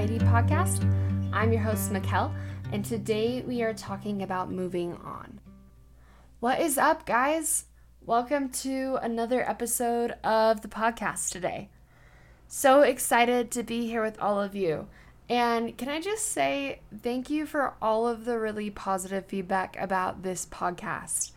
[0.00, 1.30] Anxiety podcast.
[1.30, 2.32] I'm your host, Mikkel,
[2.72, 5.40] and today we are talking about moving on.
[6.38, 7.66] What is up, guys?
[8.06, 11.68] Welcome to another episode of the podcast today.
[12.48, 14.86] So excited to be here with all of you.
[15.28, 20.22] And can I just say thank you for all of the really positive feedback about
[20.22, 21.32] this podcast?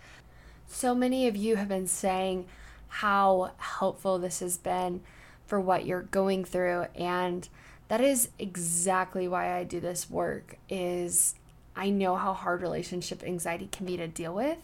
[0.68, 2.46] So many of you have been saying
[2.88, 5.02] how helpful this has been
[5.46, 7.50] for what you're going through and
[7.94, 11.36] that is exactly why I do this work is
[11.76, 14.58] I know how hard relationship anxiety can be to deal with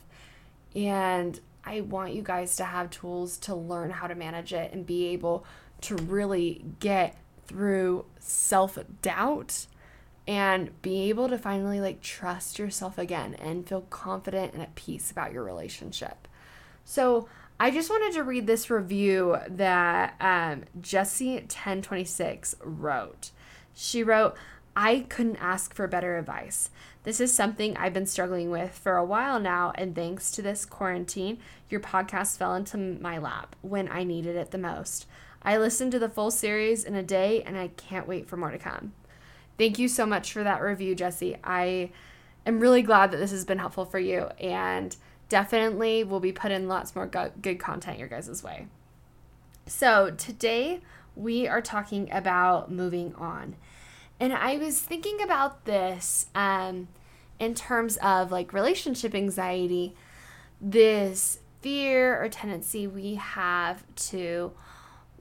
[0.76, 4.84] and I want you guys to have tools to learn how to manage it and
[4.84, 5.46] be able
[5.82, 9.68] to really get through self doubt
[10.28, 15.12] and be able to finally like trust yourself again and feel confident and at peace
[15.12, 16.28] about your relationship.
[16.84, 17.30] So,
[17.62, 23.32] I just wanted to read this review that um, Jessie1026 wrote.
[23.74, 24.38] She wrote,
[24.78, 26.70] I couldn't ask for better advice.
[27.04, 30.64] This is something I've been struggling with for a while now, and thanks to this
[30.64, 35.06] quarantine, your podcast fell into my lap when I needed it the most.
[35.44, 38.52] I listened to the full series in a day, and I can't wait for more
[38.52, 38.94] to come.
[39.58, 41.36] Thank you so much for that review, Jesse.
[41.44, 41.92] I
[42.46, 44.96] am really glad that this has been helpful for you, and
[45.30, 48.68] definitely will be putting lots more go- good content your guys' way.
[49.68, 50.82] So, today
[51.16, 53.56] we are talking about moving on.
[54.20, 56.88] And I was thinking about this um,
[57.40, 59.96] in terms of like relationship anxiety,
[60.60, 64.52] this fear or tendency we have to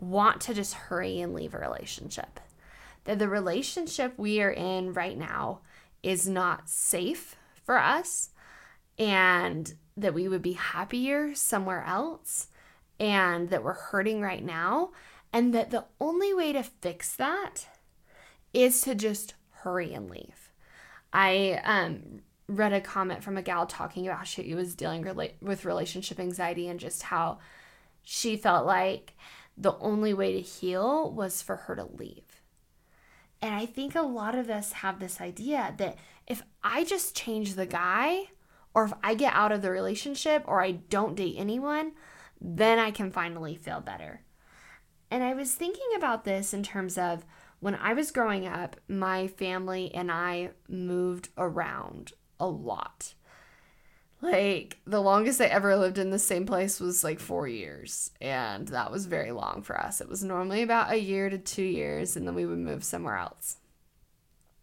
[0.00, 2.40] want to just hurry and leave a relationship.
[3.04, 5.60] That the relationship we are in right now
[6.02, 8.30] is not safe for us
[8.98, 12.48] and that we would be happier somewhere else
[13.00, 14.90] and that we're hurting right now
[15.32, 17.66] and that the only way to fix that
[18.52, 20.52] is to just hurry and leave.
[21.12, 25.64] I um, read a comment from a gal talking about she was dealing rela- with
[25.64, 27.38] relationship anxiety and just how
[28.02, 29.14] she felt like
[29.56, 32.42] the only way to heal was for her to leave.
[33.40, 35.96] And I think a lot of us have this idea that
[36.26, 38.28] if I just change the guy,
[38.78, 41.94] or if I get out of the relationship, or I don't date anyone,
[42.40, 44.20] then I can finally feel better.
[45.10, 47.24] And I was thinking about this in terms of
[47.58, 53.14] when I was growing up, my family and I moved around a lot.
[54.22, 58.68] Like, the longest I ever lived in the same place was like four years, and
[58.68, 60.00] that was very long for us.
[60.00, 63.16] It was normally about a year to two years, and then we would move somewhere
[63.16, 63.56] else.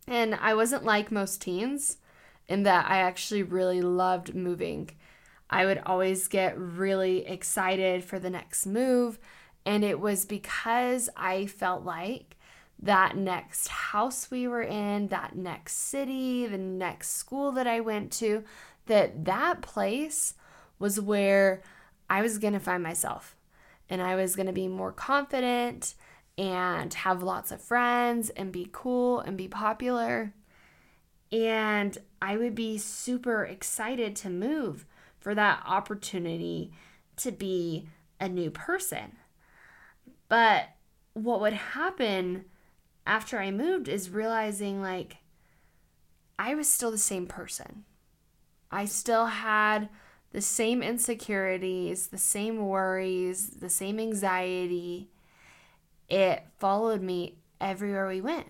[0.07, 1.97] And I wasn't like most teens
[2.47, 4.91] in that I actually really loved moving.
[5.49, 9.19] I would always get really excited for the next move,
[9.65, 12.35] and it was because I felt like
[12.81, 18.11] that next house we were in, that next city, the next school that I went
[18.13, 18.43] to,
[18.87, 20.33] that that place
[20.77, 21.63] was where
[22.09, 23.35] I was going to find myself
[23.89, 25.95] and I was going to be more confident
[26.37, 30.33] and have lots of friends and be cool and be popular.
[31.31, 34.85] And I would be super excited to move
[35.19, 36.71] for that opportunity
[37.17, 37.87] to be
[38.19, 39.17] a new person.
[40.29, 40.69] But
[41.13, 42.45] what would happen
[43.07, 45.17] after I moved is realizing like
[46.37, 47.85] I was still the same person.
[48.71, 49.89] I still had
[50.31, 55.09] the same insecurities, the same worries, the same anxiety.
[56.09, 58.47] It followed me everywhere we went.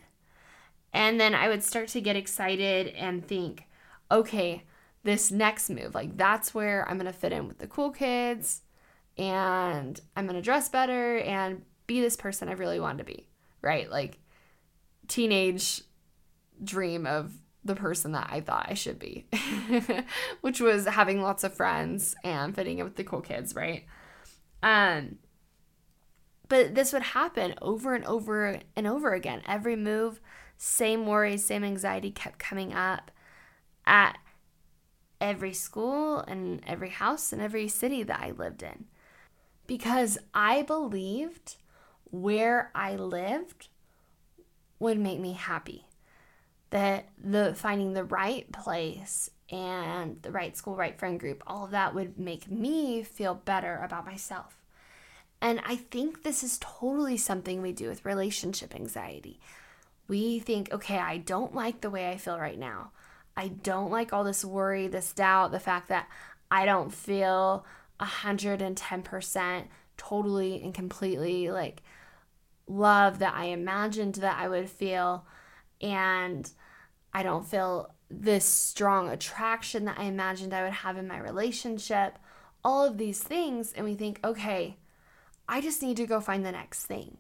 [0.95, 3.67] And then I would start to get excited and think,
[4.09, 4.63] okay,
[5.03, 8.61] this next move, like that's where I'm going to fit in with the cool kids
[9.17, 13.28] and I'm going to dress better and be this person I really want to be,
[13.61, 13.91] right?
[13.91, 14.19] Like
[15.09, 15.81] teenage
[16.63, 17.34] dream of
[17.66, 19.28] the person that I thought I should be,
[20.41, 23.85] which was having lots of friends and fitting in with the cool kids, right?
[24.64, 25.17] Um,
[26.47, 29.41] but this would happen over and over and over again.
[29.46, 30.22] Every move,
[30.57, 33.11] same worries, same anxiety kept coming up
[33.85, 34.17] at
[35.22, 38.85] every school and every house and every city that I lived in.
[39.67, 41.55] Because I believed
[42.11, 43.69] where I lived
[44.79, 45.85] would make me happy
[46.69, 51.72] that the finding the right place and the right school, right friend group, all of
[51.72, 54.57] that would make me feel better about myself.
[55.41, 59.40] And I think this is totally something we do with relationship anxiety.
[60.07, 62.91] We think, okay, I don't like the way I feel right now.
[63.35, 66.07] I don't like all this worry, this doubt, the fact that
[66.49, 67.66] I don't feel
[67.99, 69.63] 110%
[69.97, 71.81] totally and completely like
[72.67, 75.25] love that I imagined that I would feel
[75.81, 76.49] and
[77.13, 82.17] I don't feel this strong attraction that I imagined I would have in my relationship.
[82.63, 84.78] All of these things, and we think, okay,
[85.47, 87.17] I just need to go find the next thing.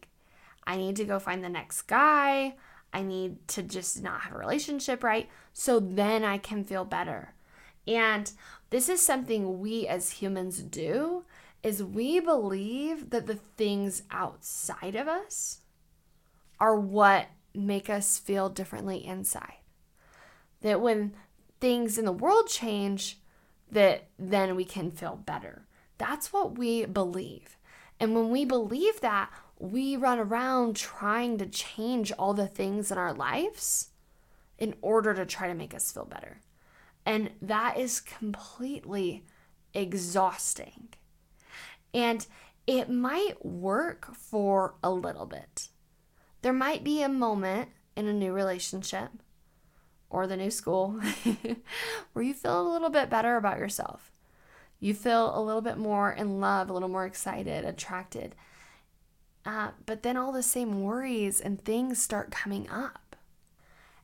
[0.65, 2.55] I need to go find the next guy.
[2.95, 5.27] I need to just not have a relationship, right?
[5.51, 7.33] So then I can feel better.
[7.85, 8.31] And
[8.69, 11.25] this is something we as humans do
[11.61, 15.59] is we believe that the things outside of us
[16.57, 19.57] are what make us feel differently inside.
[20.61, 21.15] That when
[21.59, 23.19] things in the world change,
[23.69, 25.67] that then we can feel better.
[25.97, 27.57] That's what we believe.
[27.99, 32.97] And when we believe that, we run around trying to change all the things in
[32.97, 33.89] our lives
[34.57, 36.41] in order to try to make us feel better.
[37.05, 39.25] And that is completely
[39.73, 40.89] exhausting.
[41.93, 42.25] And
[42.67, 45.69] it might work for a little bit.
[46.41, 49.09] There might be a moment in a new relationship
[50.09, 50.99] or the new school
[52.13, 54.11] where you feel a little bit better about yourself.
[54.79, 58.35] You feel a little bit more in love, a little more excited, attracted.
[59.45, 63.15] Uh, but then all the same worries and things start coming up.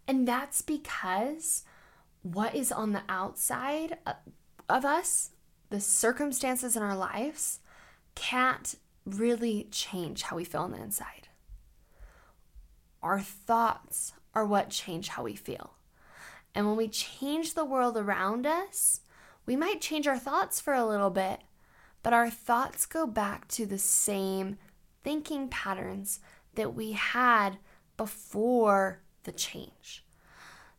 [0.07, 1.63] And that's because
[2.21, 3.97] what is on the outside
[4.69, 5.31] of us,
[5.69, 7.59] the circumstances in our lives,
[8.13, 11.29] can't really change how we feel on the inside.
[13.01, 15.73] Our thoughts are what change how we feel.
[16.53, 19.01] And when we change the world around us,
[19.45, 21.41] we might change our thoughts for a little bit,
[22.03, 24.57] but our thoughts go back to the same
[25.03, 26.19] thinking patterns
[26.55, 27.57] that we had
[27.97, 30.05] before the change.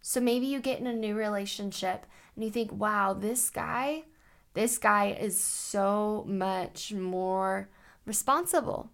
[0.00, 4.04] So maybe you get in a new relationship and you think, wow, this guy,
[4.54, 7.68] this guy is so much more
[8.04, 8.90] responsible.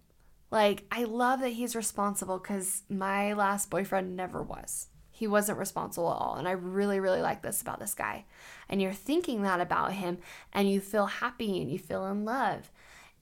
[0.51, 4.87] Like, I love that he's responsible because my last boyfriend never was.
[5.11, 6.35] He wasn't responsible at all.
[6.35, 8.25] And I really, really like this about this guy.
[8.69, 10.19] And you're thinking that about him
[10.53, 12.71] and you feel happy and you feel in love.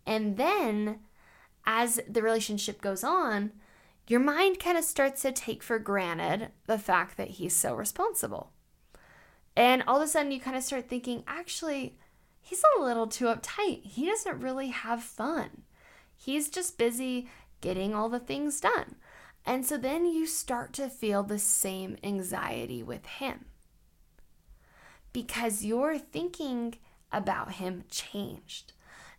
[0.05, 0.99] And then
[1.67, 3.51] as the relationship goes on,
[4.07, 8.53] your mind kind of starts to take for granted the fact that he's so responsible.
[9.55, 11.97] And all of a sudden, you kind of start thinking, actually,
[12.39, 13.83] he's a little too uptight.
[13.83, 15.63] He doesn't really have fun.
[16.15, 17.29] He's just busy
[17.59, 18.95] getting all the things done.
[19.45, 23.45] And so then you start to feel the same anxiety with him
[25.11, 26.75] because your thinking
[27.11, 28.73] about him changed.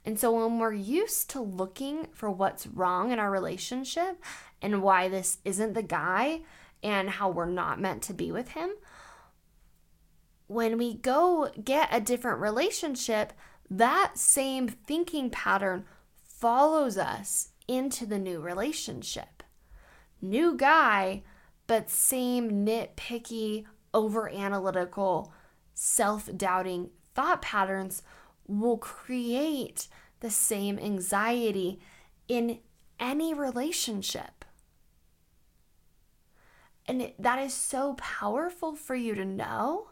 [0.05, 4.23] And so when we're used to looking for what's wrong in our relationship
[4.62, 6.41] and why this isn't the guy
[6.83, 8.71] and how we're not meant to be with him,
[10.47, 13.33] when we go get a different relationship,
[13.71, 15.85] that same thinking pattern
[16.23, 19.43] follows us into the new relationship.
[20.23, 21.23] New guy,
[21.67, 25.33] but same nitpicky, over analytical,
[25.75, 28.03] self doubting thought patterns
[28.49, 29.87] will create
[30.21, 31.79] the same anxiety
[32.27, 32.59] in
[32.99, 34.45] any relationship.
[36.87, 39.91] And that is so powerful for you to know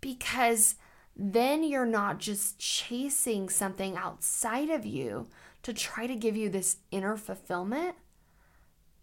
[0.00, 0.76] because
[1.16, 5.26] then you're not just chasing something outside of you
[5.62, 7.96] to try to give you this inner fulfillment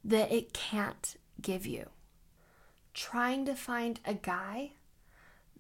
[0.04, 1.90] that it can't give you.
[2.94, 4.72] Trying to find a guy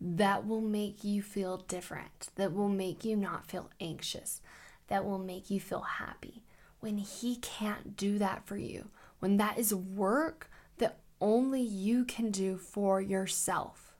[0.05, 4.41] that will make you feel different, that will make you not feel anxious,
[4.87, 6.43] that will make you feel happy.
[6.81, 12.31] When He can't do that for you, when that is work that only you can
[12.31, 13.95] do for yourself.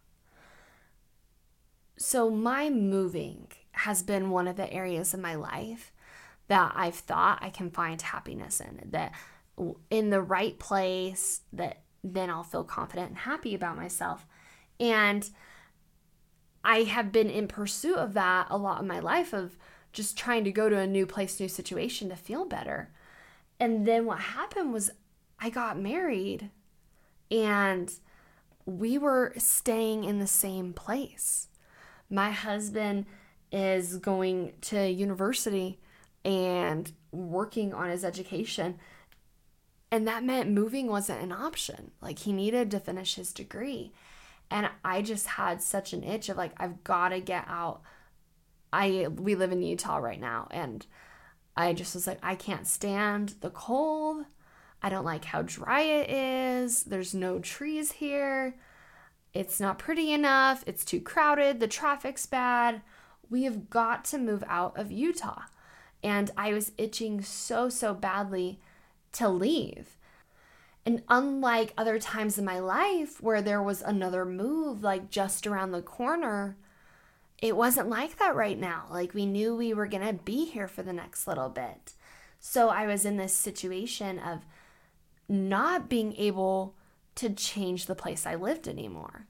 [1.96, 5.94] So, my moving has been one of the areas of my life
[6.50, 9.14] that I've thought I can find happiness in, that
[9.90, 14.26] in the right place, that then I'll feel confident and happy about myself.
[14.82, 15.30] And
[16.64, 19.58] I have been in pursuit of that a lot in my life of
[19.92, 22.90] just trying to go to a new place, new situation to feel better.
[23.60, 24.92] And then what happened was
[25.40, 26.50] I got married
[27.30, 27.94] and
[28.66, 31.48] we were staying in the same place.
[32.10, 33.06] My husband
[33.52, 35.80] is going to university
[36.26, 38.80] and working on his education.
[39.92, 41.92] And that meant moving wasn't an option.
[42.02, 43.92] Like he needed to finish his degree.
[44.54, 47.82] And I just had such an itch of like, I've got to get out.
[48.72, 50.86] I we live in Utah right now, and
[51.58, 54.26] I just was like, I can't stand the cold.
[54.84, 56.84] I don't like how dry it is.
[56.84, 58.56] There's no trees here.
[59.34, 60.64] It's not pretty enough.
[60.68, 61.60] It's too crowded.
[61.60, 62.84] The traffic's bad.
[63.32, 65.44] We have got to move out of Utah.
[66.04, 68.60] And I was itching so, so badly
[69.14, 69.98] to leave.
[70.86, 75.72] And unlike other times in my life where there was another move like just around
[75.72, 76.58] the corner,
[77.42, 78.86] it wasn't like that right now.
[78.90, 81.94] Like we knew we were going to be here for the next little bit.
[82.40, 84.46] So I was in this situation of
[85.30, 86.76] not being able
[87.16, 89.28] to change the place I lived anymore.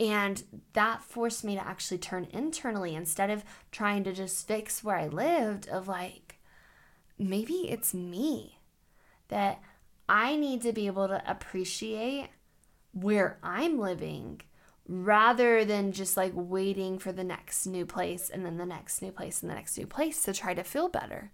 [0.00, 4.96] And that forced me to actually turn internally instead of trying to just fix where
[4.96, 6.40] I lived, of like,
[7.16, 8.58] maybe it's me
[9.28, 9.60] that
[10.08, 12.28] I need to be able to appreciate
[12.92, 14.40] where I'm living
[14.86, 19.10] rather than just like waiting for the next new place and then the next new
[19.10, 21.32] place and the next new place to try to feel better.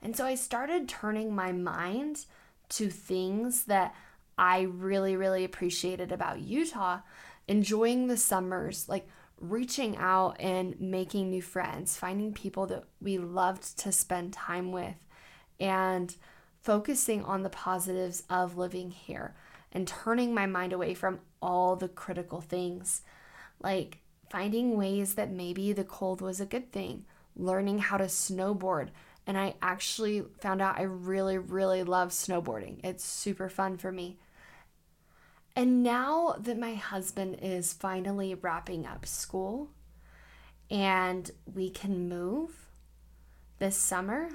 [0.00, 2.24] And so I started turning my mind
[2.70, 3.94] to things that
[4.38, 7.00] I really, really appreciated about Utah,
[7.46, 9.08] enjoying the summers, like
[9.40, 14.96] reaching out and making new friends, finding people that we loved to spend time with,
[15.60, 16.14] and
[16.68, 19.34] focusing on the positives of living here
[19.72, 23.00] and turning my mind away from all the critical things.
[23.58, 28.90] Like finding ways that maybe the cold was a good thing, learning how to snowboard.
[29.26, 32.84] And I actually found out I really, really love snowboarding.
[32.84, 34.18] It's super fun for me.
[35.56, 39.70] And now that my husband is finally wrapping up school
[40.70, 42.66] and we can move
[43.58, 44.28] this summer,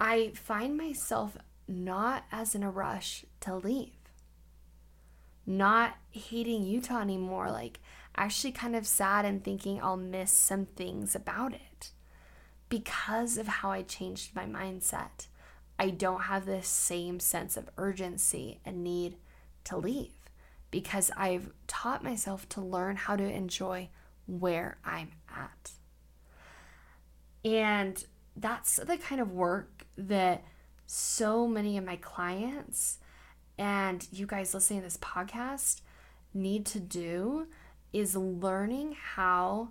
[0.00, 1.36] I find myself
[1.66, 3.92] not as in a rush to leave.
[5.46, 7.80] Not hating Utah anymore, like
[8.16, 11.90] actually kind of sad and thinking I'll miss some things about it
[12.68, 15.26] because of how I changed my mindset.
[15.78, 19.16] I don't have this same sense of urgency and need
[19.64, 20.12] to leave
[20.70, 23.88] because I've taught myself to learn how to enjoy
[24.26, 25.72] where I'm at.
[27.44, 28.02] And
[28.36, 30.44] that's the kind of work that
[30.86, 32.98] so many of my clients
[33.56, 35.80] and you guys listening to this podcast
[36.32, 37.46] need to do
[37.92, 39.68] is learning how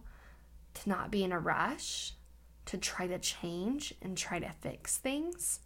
[0.74, 2.14] to not be in a rush,
[2.66, 5.60] to try to change and try to fix things,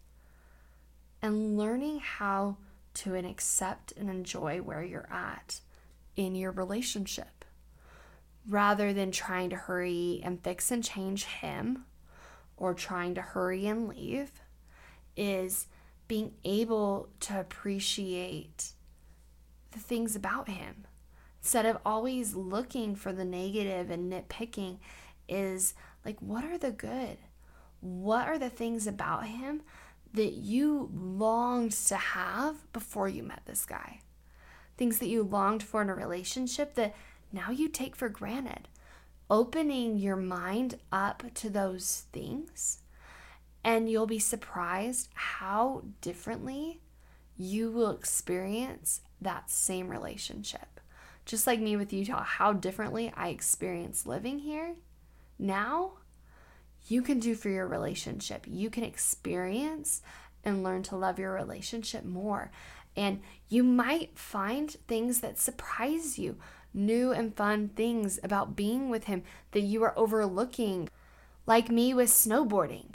[1.22, 2.58] and learning how
[2.96, 5.62] to and accept and enjoy where you're at
[6.16, 7.46] in your relationship.
[8.50, 11.86] Rather than trying to hurry and fix and change him
[12.56, 14.32] or trying to hurry and leave
[15.18, 15.68] is
[16.08, 18.72] being able to appreciate
[19.72, 20.86] the things about him.
[21.42, 24.78] Instead of always looking for the negative and nitpicking
[25.28, 25.74] is
[26.06, 27.18] like what are the good?
[27.80, 29.62] What are the things about him
[30.14, 34.00] that you longed to have before you met this guy?
[34.78, 36.96] Things that you longed for in a relationship that
[37.32, 38.68] now you take for granted.
[39.30, 42.80] Opening your mind up to those things,
[43.68, 46.80] and you'll be surprised how differently
[47.36, 50.80] you will experience that same relationship.
[51.26, 54.76] Just like me with Utah, how differently I experience living here
[55.38, 55.96] now,
[56.88, 58.46] you can do for your relationship.
[58.48, 60.02] You can experience
[60.46, 62.52] and learn to love your relationship more.
[62.96, 63.20] And
[63.50, 66.38] you might find things that surprise you
[66.74, 70.88] new and fun things about being with him that you are overlooking.
[71.46, 72.94] Like me with snowboarding.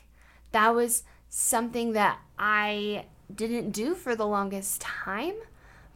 [0.53, 5.35] That was something that I didn't do for the longest time,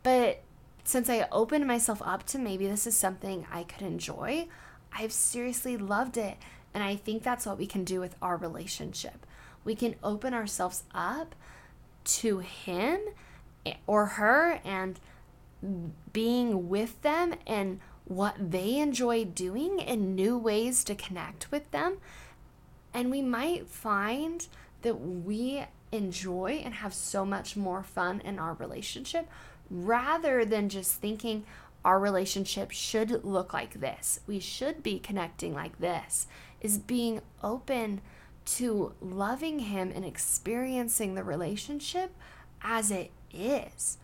[0.03, 0.43] but
[0.85, 4.49] since I opened myself up to maybe this is something I could enjoy,
[4.93, 6.37] I've seriously loved it.
[6.73, 9.27] And I think that's what we can do with our relationship.
[9.65, 11.35] We can open ourselves up
[12.05, 13.01] to him
[13.87, 15.01] or her and
[16.13, 21.99] being with them and what they enjoy doing and new ways to connect with them.
[22.97, 24.49] And we might find
[24.81, 25.63] that we
[25.93, 29.29] enjoy and have so much more fun in our relationship
[29.71, 31.45] rather than just thinking
[31.85, 34.21] our relationship should look like this.
[34.27, 36.27] We should be connecting like this.
[36.63, 38.01] Is being open
[38.47, 42.13] to loving him and experiencing the relationship
[42.63, 43.99] as it is.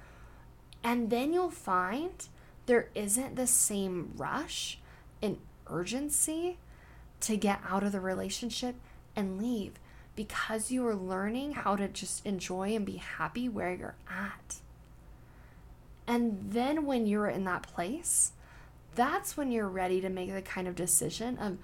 [0.84, 2.28] And then you'll find
[2.66, 4.78] there isn't the same rush
[5.22, 6.58] and urgency
[7.22, 8.76] to get out of the relationship
[9.16, 9.72] and leave
[10.14, 14.56] because you are learning how to just enjoy and be happy where you're at.
[16.06, 18.32] And then when you're in that place,
[18.94, 21.58] that's when you're ready to make the kind of decision of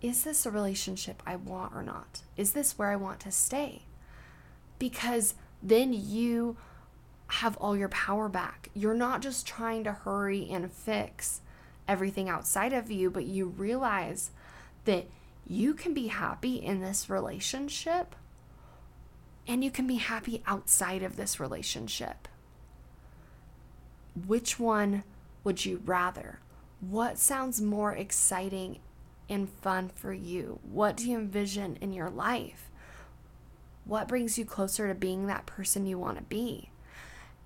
[0.00, 2.22] is this a relationship I want or not?
[2.36, 3.82] Is this where I want to stay?
[4.78, 6.56] Because then you
[7.26, 8.68] have all your power back.
[8.74, 11.40] You're not just trying to hurry and fix
[11.88, 14.30] everything outside of you, but you realize
[14.84, 15.06] that
[15.46, 18.14] you can be happy in this relationship
[19.46, 22.28] and you can be happy outside of this relationship.
[24.26, 25.04] Which one
[25.42, 26.40] would you rather?
[26.80, 28.78] What sounds more exciting
[29.28, 30.58] and fun for you?
[30.70, 32.70] What do you envision in your life?
[33.86, 36.68] What brings you closer to being that person you want to be?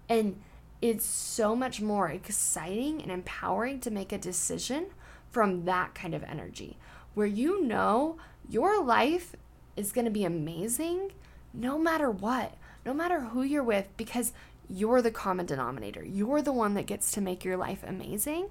[0.09, 0.41] And
[0.81, 4.87] it's so much more exciting and empowering to make a decision
[5.31, 6.77] from that kind of energy
[7.15, 8.17] where you know
[8.49, 9.35] your life
[9.77, 11.13] is going to be amazing
[11.55, 12.55] no matter what,
[12.85, 14.33] no matter who you're with, because
[14.69, 16.05] you're the common denominator.
[16.05, 18.49] You're the one that gets to make your life amazing.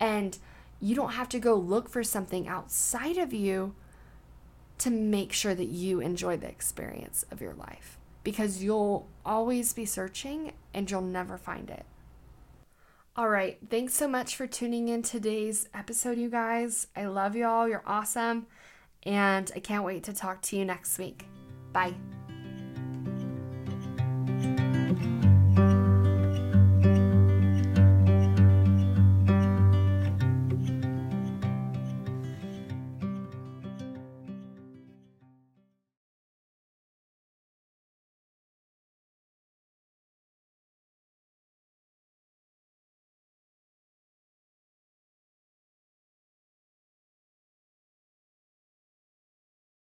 [0.00, 0.36] And
[0.80, 3.74] you don't have to go look for something outside of you
[4.78, 9.86] to make sure that you enjoy the experience of your life because you'll always be
[9.86, 11.86] searching and you'll never find it.
[13.18, 16.86] All right, thanks so much for tuning in today's episode, you guys.
[16.94, 17.66] I love y'all.
[17.66, 18.46] You're awesome.
[19.04, 21.24] And I can't wait to talk to you next week.
[21.72, 21.94] Bye.